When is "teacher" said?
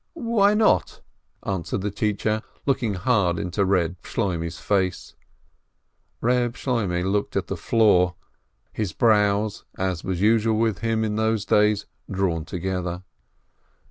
1.91-2.41